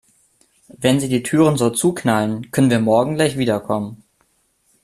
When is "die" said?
1.09-1.21